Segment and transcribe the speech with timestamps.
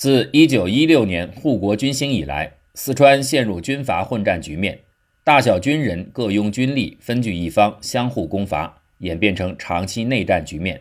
[0.00, 4.80] 自1916年护国军兴以来，四川陷入军阀混战局面，
[5.22, 10.80] 大小军人各拥军力，分据一方，相互攻伐，演变成长期内战局面。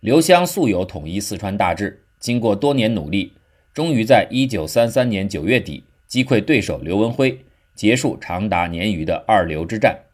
[0.00, 3.34] 刘湘素有统一四川大志，经过多年努力，
[3.74, 7.38] 终于在1933年9月底击溃对手刘文辉，
[7.74, 10.04] 结束长达年余的二刘之战，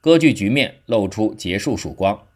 [0.00, 2.28] 割据局面露出结束曙光。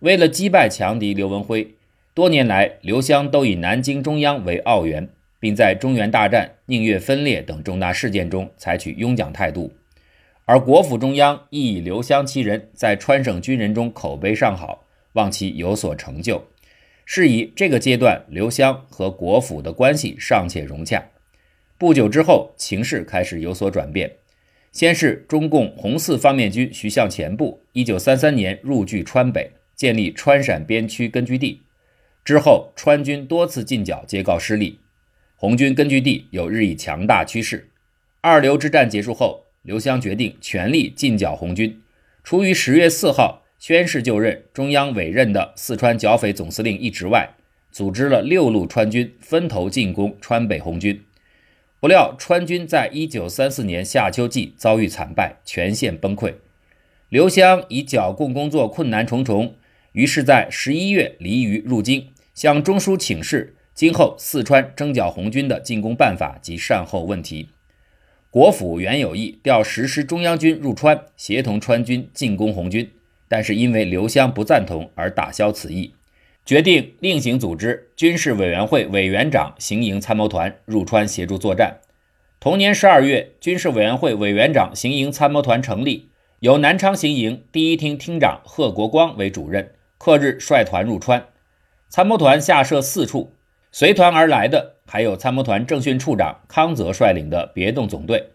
[0.00, 1.76] 为了击败强敌刘文辉，
[2.14, 5.08] 多年来刘湘都以南京中央为奥援，
[5.40, 9.72] 并在中原大战、宁粤分裂等重大事件中采取拥蒋态度。
[10.44, 16.44] 而国府中央亦以刘湘其人在川省军人中口碑尚好，望其有所成就。
[17.06, 21.02] 是以这个阶段刘湘和国府的关系尚且融洽。
[21.78, 24.12] 不久之后，情势开始有所转变。
[24.70, 29.50] 先是中共红四方面军徐向前部，一九三三年入据川北。
[29.74, 31.62] 建立川陕边区根据地
[32.24, 34.78] 之后，川军多次进剿皆告失利，
[35.34, 37.70] 红军根据地有日益强大趋势。
[38.20, 41.82] 二刘之战结束后，刘湘决定全力进剿红军，
[42.22, 47.34] 除于十月四号宣誓就任中央委任的四川剿匪总司令一职外，
[47.72, 51.04] 组织了六路川军分头进攻川北红军。
[51.80, 56.34] 不料川军在一九三四年夏秋季遭遇惨败，全线崩溃。
[57.08, 59.56] 刘湘以剿共工作困难重重。
[59.92, 67.48] 于是，在十一月离渝入京，向中书请示今后四川征剿红军的进攻办法及善后问题。
[68.30, 72.90] 国府原有意调十师中央军入川，协同川军进攻红军，
[73.28, 75.94] 但是因为刘湘不赞同而打消此意，
[76.46, 81.78] 决定另行组织军事委员会委员长行营参谋团入川协助作战。
[82.40, 86.08] 同年十二月，军事委员会委员长行营参谋团成立，
[86.40, 89.72] 由南昌行营第一厅厅长贺国光为主任。
[89.98, 91.26] 克日率团入川，
[91.92, 93.34] 参谋团下设四处，
[93.70, 98.30] 随团而来的还有参谋团政训处长康泽率领的别动总队。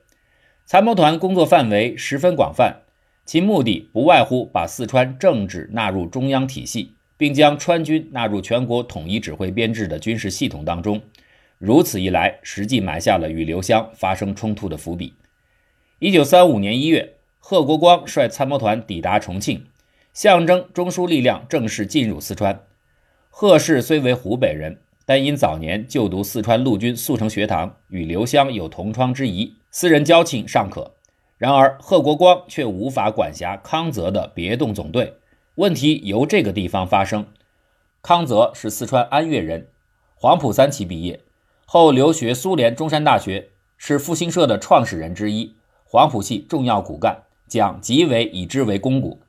[0.68, 2.84] 参谋团工作范围十分广泛，
[3.26, 11.02] 其目的不外乎把四川政治纳入中央体系，并将川军纳入全国统一指挥编制的军事系统当中。
[11.58, 15.16] 如此一来，实际埋下了与刘湘发生冲突的伏笔。
[15.98, 19.66] 一九三五年一月，贺国光率参谋团抵达重庆。
[20.14, 22.62] 象征中枢力量正式进入四川。
[23.40, 30.96] 贺氏虽为湖北人，但因早年就读四川陆军速成学堂，与刘湘有同窗之谊，私人交情尚可。
[31.38, 35.14] 然而贺国光却无法管辖康泽的别动总队，
[35.54, 37.28] 问题由这个地方发生。
[38.02, 39.68] 康泽是四川安岳人，
[40.16, 41.20] 黄埔三期毕业
[41.68, 45.54] 后留学苏联中山大学，是复兴社的创始人之一，
[45.86, 49.20] 黄埔系重要骨干，蒋极为以之为肱骨。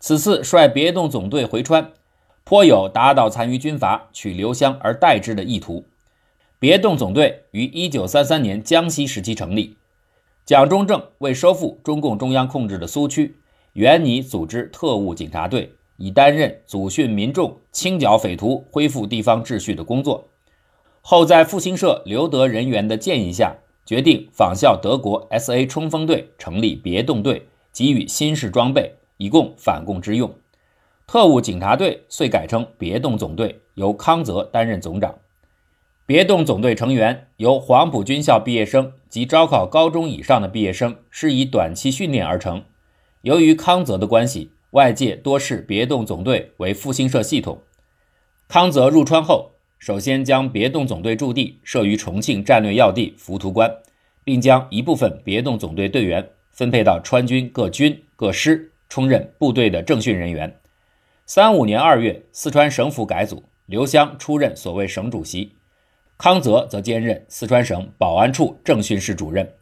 [0.00, 1.92] 此次率别动总队回川，
[2.44, 5.84] 颇有打倒残余军阀、取刘湘而代之的意图。
[6.58, 9.76] 别动总队于1933年江西时期成立，
[10.44, 13.36] 蒋中正为收复中共中央控制的苏区，
[13.72, 20.28] 原拟组织特务警察队，以担任组训民众、清剿匪徒、恢复地方秩序的工作。
[21.00, 28.94] 后在复兴社留德人员的建议下，决定仿效德国 SA 冲锋队，成立别动队，给予新式装备。
[29.18, 30.34] 以供反共之用，
[31.12, 35.16] 特务警察队遂改称别动总队，由康泽担任总长。
[36.06, 42.64] 别动总队成员由黄埔军校毕业生及招考高中以上的毕业生，是以短期训练而成。
[43.20, 47.60] 由于康泽的关系，外界多视别动总队为复兴社系统。
[48.48, 53.70] 康泽入川后，首先将别动总队驻地设于重庆战略要地浮屠关，
[54.24, 58.70] 并将一部分别动总队队员分配到川军各军各师。
[58.88, 60.54] 充任部队的政训人员。
[61.24, 65.52] 三五年二月，四川省府改组，刘湘出任所谓省主席，
[66.18, 69.54] 康泽则兼任四川省保安处政训室主任。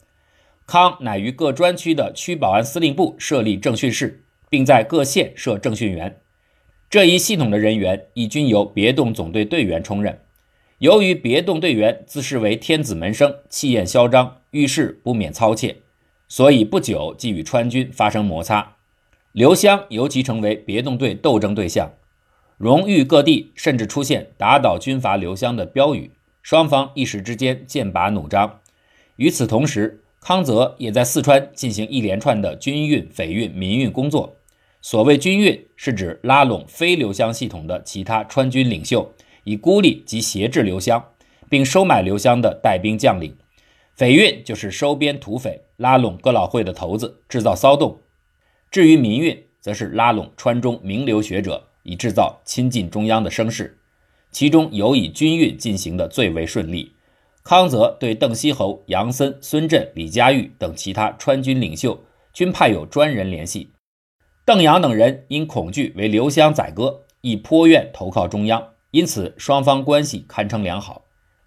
[0.66, 6.20] 康乃于各专区的区保安司令部设立政训室，并在各县设政训员。
[6.88, 10.19] 这一系统的人员亦均由别动总队队员充任。
[10.78, 15.76] 由于别动队员自视为天子门生，气焰嚣张，遇事不免操切，
[16.26, 18.76] 所以不久即与川军发生摩擦。
[19.32, 21.93] 刘湘尤其成为别动队斗争对象，
[22.59, 26.11] 荣誉各地甚至出现打倒军阀刘湘的标语，
[26.43, 28.59] 双方一时之间剑拔弩张。
[29.15, 34.35] 与此同时，康泽也在四川进行一连串的军运、匪运、民运工作。
[34.82, 39.12] 所谓军运，是指拉拢非刘湘系统的其他川军领袖，
[39.44, 41.05] 以孤立及挟制刘湘，
[41.49, 43.31] 并收买刘湘的带兵将领；
[43.94, 48.00] 匪运就是收编土匪，拉拢哥老会的头子，制造骚动。
[48.70, 53.76] 至于民运，则是拉拢川中名流学者，以制造亲近中央的声势。
[54.31, 56.93] 其中尤以军运进行的最为顺利，
[57.43, 63.72] 康泽对邓锡侯、杨森、孙震、李佳玉等其他川军领袖均派有专人联系。
[64.44, 71.02] 邓阳等人因恐惧为刘湘宰割，亦颇愿投靠中央，因此双方关系堪称良好。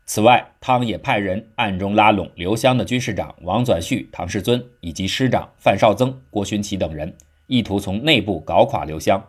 [0.06, 7.16] 此外，汤也派人暗中拉拢刘湘的军事长王纂绪、唐世尊以及师长范绍曾、郭勋祺等人，
[7.48, 9.24] 意图从内部搞垮刘湘。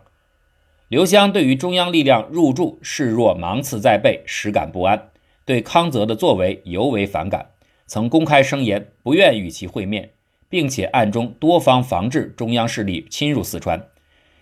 [0.89, 5.09] 刘湘对于中央力量入驻视若芒刺在背，实感不安，
[5.45, 7.51] 对康泽的作为尤为反感，
[7.87, 10.11] 曾公开声言不愿与其会面，
[10.49, 13.87] 并且暗中多方防治中央势力侵入四川。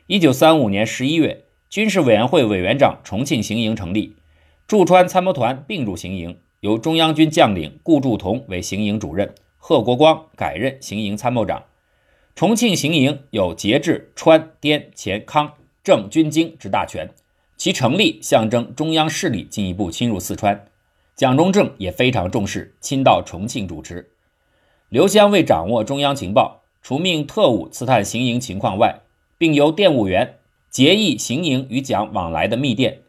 [0.08, 4.16] 一九三五年十一月，军事委员会委员长重庆行营成立。
[4.68, 11.64] 驻川参谋团并入行营，由中央军将领顾祝同为行营主任，贺国光改任行营参谋长。
[12.34, 17.10] 重庆行营有节制川滇黔康郑军经之大权，
[17.58, 20.66] 其成立象征中央势力进一步侵入四川。
[21.16, 24.10] 蒋中正也非常重视，亲到重庆主持。
[24.90, 29.02] 刘湘为掌握中央情报，除命特务刺探行营情况外，
[29.38, 30.40] 并由电务员
[30.72, 33.03] 结议行营与蒋往来的密电。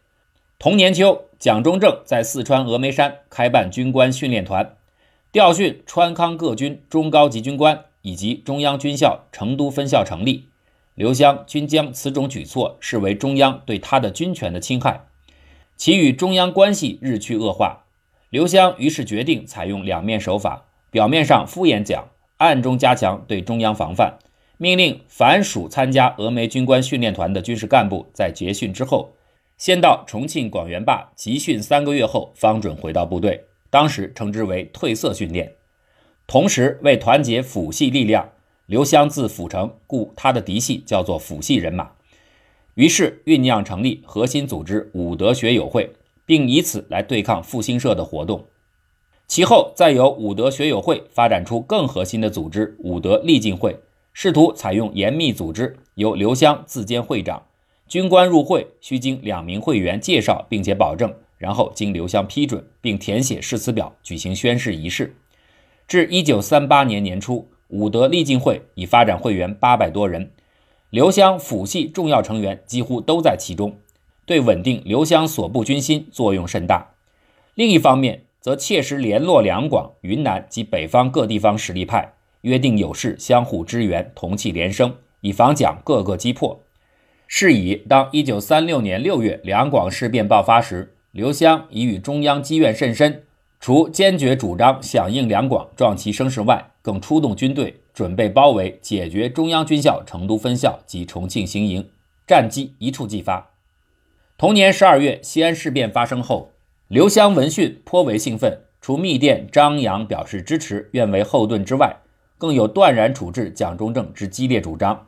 [0.65, 4.77] 同年秋，蒋中正在四川峨眉山开办军官训练团，
[5.31, 10.49] 调训川康各军中高级军官，以及中央军校成都分校成立。
[10.95, 15.05] 刘湘均将此种举措视为中央对他的军权的侵害，
[15.77, 17.85] 其与中央关系日趋恶化。
[18.31, 22.07] 刘湘于是决定采用两面手法：表面上敷衍蒋，
[22.39, 24.15] 暗中加强对中央防范，
[24.57, 29.13] 命令凡属参加峨眉军官训练团的军事干部在结训之后。
[29.57, 33.45] 先到重庆广元坝集训三个月后，方准回到部队。
[33.71, 35.55] 当时称之为褪色训练。
[36.27, 38.31] 同时，为团结府系力量，
[38.67, 41.91] 刘湘自府城，故他的嫡系叫做府系人马。
[42.75, 45.93] 于是酝酿成立核心组织武德学友会，
[46.25, 48.47] 并以此来对抗复兴社的活动。
[49.27, 53.79] 其后，再由武德学友会发展出更核心的组织武德励进会，
[54.13, 57.45] 试图采用严密组织，由刘湘自兼会长。
[57.89, 65.15] 军官入会需经两名会员介绍，并且保证，然后经刘湘批准，并填写誓词表，举行宣誓仪式。
[65.87, 70.31] 至一九三八年年初，武德励进会已发展会员八百多人，
[70.89, 73.77] 刘湘府系重要成员几乎都在其中，
[74.25, 76.95] 对稳定刘湘所部军心作用甚大。
[77.55, 86.61] 另一方面，则切实联络两广、云南及北方各地方实力派，约定有事相互支援，同气连声，以防蒋各个击破。
[87.27, 93.23] 是以，当一九三六年六月两广事变爆发时，刘湘已与中央积怨甚深，
[93.59, 101.89] 除坚决主张响应两广、壮其声势外，更出动军队准备包围、解决中央军校成都分校及重庆行营，
[102.27, 103.51] 战机一触即发。
[104.37, 106.51] 同年十二月，西安事变发生后，
[106.89, 111.97] 刘湘闻讯颇为兴奋，除密电张扬表示支持、愿为后盾之外，
[112.37, 115.07] 更有断然处置蒋中正之激烈主张。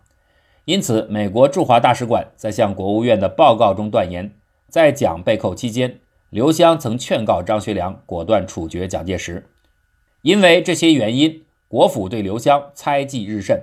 [0.67, 4.33] 因此，美国驻华大使馆在向国务院的报告中断言，
[4.69, 9.47] 在蒋被扣期间，刘湘曾劝告张学良果断处决蒋介石。
[10.23, 13.63] 因为这些原因，国府对刘湘猜忌日甚。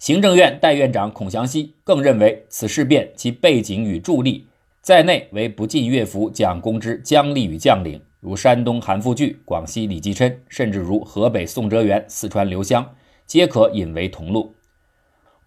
[0.00, 4.48] 行政院代院长孔祥熙更认为，此事变其背景与助力
[4.80, 12.84] 在内为不尽乐府蒋公之将吏与将领，如山东韩复榘、广西李济琛，甚至如河北宋哲元、四川刘湘，
[13.24, 14.52] 皆可引为同路。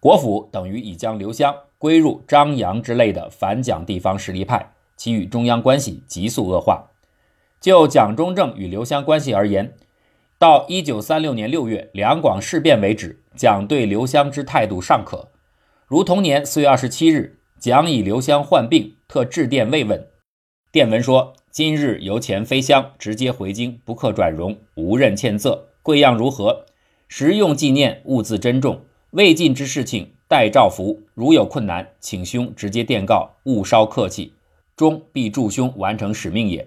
[0.04, 6.90] 国府等于已将刘湘归入张杨之类的反蒋地方势力派，其与中央关系急速恶化。
[7.58, 9.74] 就蒋中正与刘湘关系而言，
[10.38, 15.30] 到一九三六年六月两广事变为止，蒋对刘湘之态度尚可。
[15.86, 20.06] 如同年四月二十七日，蒋以刘湘患病，特致电慰问。
[20.70, 25.68] 电文说：“今日由前飞湘直接回京，不可转容，无任欠责。
[25.82, 26.66] 贵样如何？
[27.08, 28.82] 实用纪念，勿自珍重。”
[29.14, 31.02] 未尽之事情，待诏服。
[31.14, 34.32] 如有困难，请兄直接电告，勿稍客气，
[34.76, 36.66] 终必助兄完成使命也。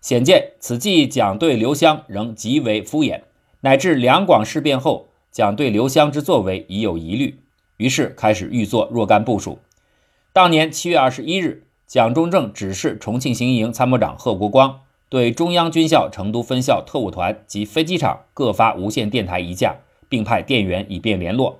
[0.00, 3.20] 显见此计，蒋对刘湘仍极为敷衍，
[3.60, 7.38] 乃至两广事变后，蒋对刘湘之作为已有疑虑，
[7.76, 9.58] 于是开始预作若干部署。
[10.32, 14.80] 当年七月二十一日，蒋中正指示重庆行营参谋长贺国光
[15.10, 19.76] 对中央军校成都分校特务团及飞机场各发无线电台一架，
[20.08, 21.58] 并派电员以便联络。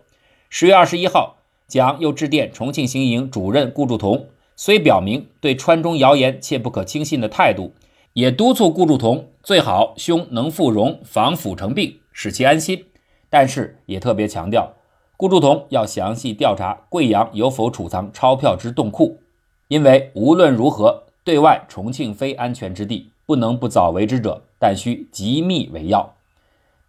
[0.54, 7.72] 十月二十一号，蒋又致电重庆行营主任顾祝同，虽表明对川中谣言切不可轻信的态度，
[8.12, 12.84] 也督促顾祝同最好兄能复荣防腐成病，使其安心。
[13.30, 14.74] 但是也特别强调，
[15.16, 19.20] 顾祝同要详细调查贵阳有否储藏钞票之洞库，
[19.68, 26.14] 因为无论如何，对外重庆非安全之地，不能不早为之者，但需急密为要。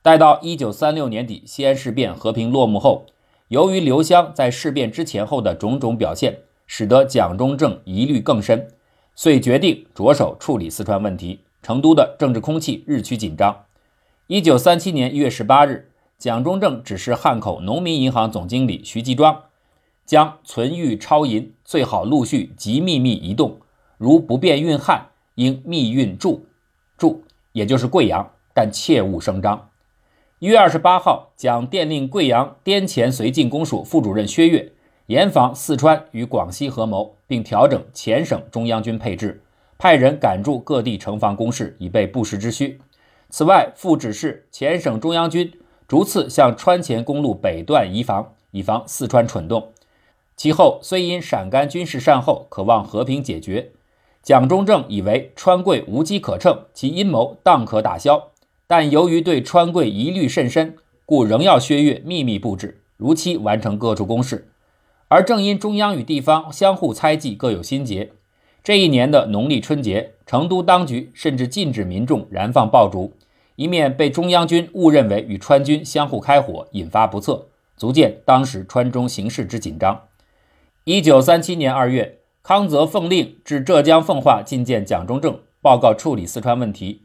[0.01, 3.05] 待到一九三六年底西安事变和平落幕后，
[3.53, 8.67] 由于刘湘在事变之前后的种种表现，使得蒋中正疑虑更深，
[9.13, 11.41] 遂决定着手处理四川问题。
[11.61, 13.65] 成都的政治空气日趋紧张。
[14.25, 19.43] 一九三七年一月十八日，蒋中正指示汉口农民银行总经理徐继庄，
[20.03, 23.59] 将存玉钞银最好陆续及秘密移动，
[23.99, 26.47] 如不便运汉，应密运驻，
[26.97, 29.69] 驻也就是贵阳，但切勿声张。
[30.43, 34.73] 一月二十八号，蒋电令贵阳滇黔绥靖公署副主任薛岳
[35.05, 39.41] 严防四川与广西合谋，并调整黔省中央军配置，
[39.77, 42.81] 派人赶驻各地城防工事，以备不时之需。
[43.29, 45.49] 此外，复指示黔省中央军
[45.87, 49.69] 逐次向川黔公路北段移防，以防四川蠢动。
[50.35, 53.71] 其后虽因陕甘军事善后，渴望和平解决，
[54.21, 58.31] 蒋中正以为川贵无机可乘，其阴谋当可打消。
[58.75, 60.75] 但由于对川贵疑虑甚深，
[61.05, 64.49] 故仍要薛岳秘密布置，如期完成各处公事。
[65.09, 68.13] 而正因中央与地方相互猜忌，各有心结，
[68.63, 73.13] 这一年的农历春节，成都当局甚至禁止民众燃放爆竹，
[73.57, 80.01] 一面被中央军误认为与川军相互开火，引发不测，足见当时川中形势之紧张。
[80.85, 87.03] 一九三七年二月，康泽奉令至浙江奉化觐见蒋中正，报告处理四川问题。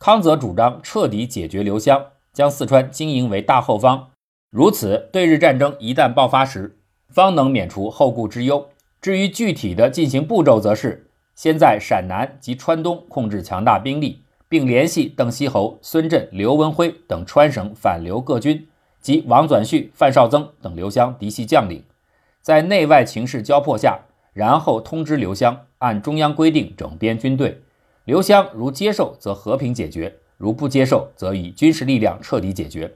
[0.00, 2.02] 康则主张彻底解决刘湘，
[2.32, 4.08] 将四川经营为大后方，
[4.50, 6.78] 如此对日战争一旦爆发时，
[7.10, 8.66] 方能免除后顾之忧。
[9.02, 18.66] 至于具体的进行步骤，则是先在陕南及川东控制强大兵力，并联系邓锡侯、孙震、刘文辉等川省反刘各军
[19.02, 21.84] 及王转绪、范绍曾等刘湘嫡系将领，
[22.40, 24.00] 在内外情势交迫下，
[24.32, 27.60] 然后通知刘湘按中央规定整编军队。
[28.10, 32.92] 刘湘如接受，则和平解决；如不接受，则以军事力量彻底解决。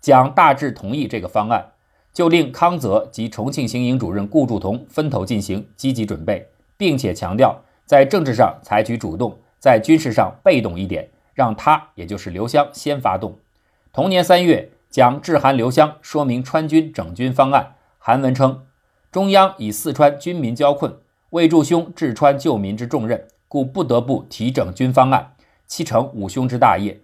[0.00, 1.72] 蒋大致同意这个方案，
[2.12, 13.36] 就令康泽及重庆行营主任顾祝同分头进行积极准备，并且强调在政治上采取主动，在军事上被动一点，让他也就是刘湘先发动。
[13.92, 17.74] 同年三月，蒋致函刘湘，说明川军整军方案。
[17.98, 18.64] 韩文称
[19.10, 20.96] ：“中央以四川军民交困，
[21.30, 25.34] 为助兄治川救民之重任。”故不得不提整军方案，
[25.66, 27.00] 其成五兄之大业，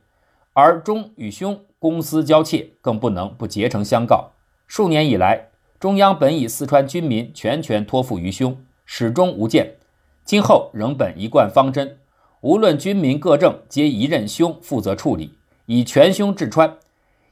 [0.52, 4.30] 而中与兄公私交切，更不能不竭诚相告。
[4.66, 9.76] 数年以来，中央本以四川军民全权托付于兄，始终无间。
[10.24, 11.98] 今后仍本一贯方针，
[12.40, 15.34] 无论军民各政，皆一任兄负责处理，
[15.66, 16.78] 以全兄治川。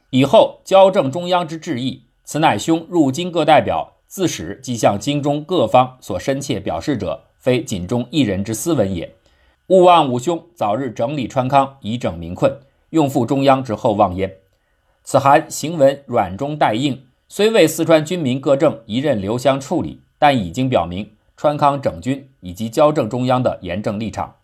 [0.09, 7.25] 以后交正中央之志意，此乃兄入京各代表自始即向京中各方所深切表示者。
[7.41, 9.15] 非仅中一人之私文也，
[9.65, 12.55] 勿忘五兄早日整理川康，以整民困，
[12.91, 14.31] 用赴中央之厚望焉。
[15.03, 24.35] 此函行文软中带硬，虽为四川军民各政一任刘湘处理，但已经表明川康整军以及交政中央的严正立场。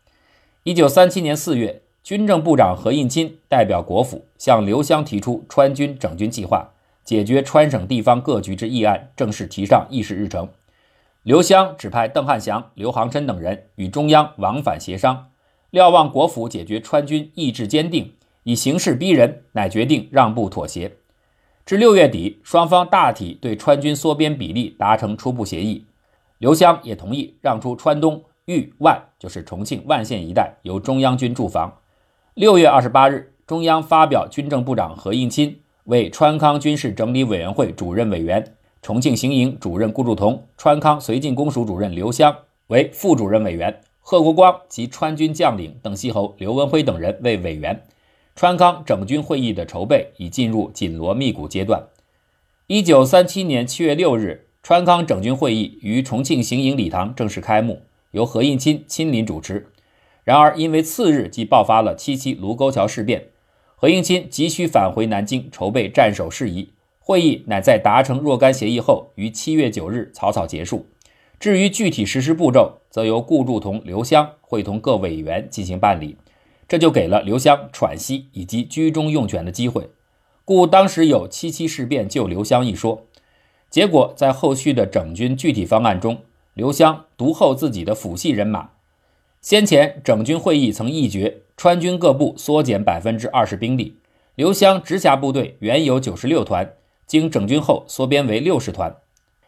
[0.63, 6.71] 一九三七年四月，军政部长何应钦代表国府向刘湘提出川军整军计划，
[7.03, 10.49] 解决川省地方各局之议案，正式提上议事日程。
[11.27, 15.27] 刘湘指派邓汉祥、刘航琛等人与中央往返协商，
[15.71, 20.89] 料望国府解决川军意志坚定，以形势逼人，乃决定让步妥协。
[21.65, 25.85] 至六月底，双方大体对川军缩编比例达成初步协议，
[26.37, 31.69] 刘湘也同意让出川东豫万，就是重庆万县一带由中央军驻防。
[32.35, 38.53] 六月二十八日，中央发表军政部长何应钦为川康军事整理委员会主任委员。
[38.81, 42.35] 重庆行营主任顾祝同、川康绥靖公署主任刘湘
[42.67, 47.83] 为副主任委员，贺国光及川军将领邓锡侯、刘文辉等人为委员。
[48.35, 51.83] 川康整军会议的筹备已进入紧锣密鼓阶段。
[52.67, 57.81] 一九三七年七月六日，川康整军会议于重庆行营礼堂正式开幕，
[58.11, 59.67] 由何应钦亲临主持。
[60.23, 63.29] 然而，因为次日即爆发了七七卢沟桥事变，
[63.75, 66.69] 何应钦急需返回南京筹备战守事宜。
[67.07, 70.87] 会议乃在达成若干协议后，于七月九日草草结束。
[71.39, 76.17] 至于具体实施步骤，则由顾祝同、刘湘会同各委员进行办理，
[76.67, 79.89] 这就给了刘湘喘息以及居中用权的机会。
[80.43, 83.05] 故当时有七七事变救刘湘一说。
[83.69, 86.17] 结果在后续的整军具体方案中，
[86.55, 88.71] 刘湘独厚自己的辅系人马。
[89.41, 93.95] 先前整军会议曾议决川军各部缩减百分之二十兵力，
[94.35, 96.73] 刘湘直辖部队原有九十六团。
[97.07, 98.93] 经整军后缩编为六十团，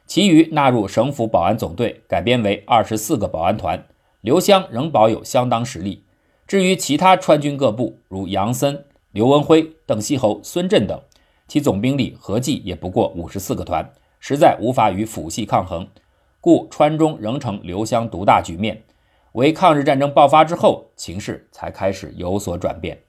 [0.07, 3.85] 其余纳入省府保安总队，改编为二十四个保安团。
[4.21, 6.03] 刘湘仍保有相当实力。
[6.47, 10.99] 至于其他川军各部，如杨森、刘文辉、邓锡侯、孙震等，
[11.47, 13.87] 其总兵力合计也不过五十四个团，
[14.19, 15.87] 实在无法与府系抗衡，
[16.39, 18.83] 故川中仍呈刘湘独大局面。
[19.33, 22.99] 为抗日战争爆发之后，情势才开始有所转变。